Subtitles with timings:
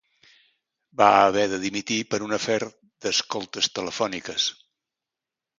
[1.01, 4.49] Va haver de dimitir per un afer d'escoltes telefòniques.